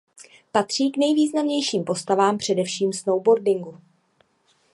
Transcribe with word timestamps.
Patří 0.51 0.89
k 0.91 0.97
nejvýraznějším 0.97 1.83
postavám 1.83 2.37
především 2.37 2.93
snowboardingu. 2.93 3.77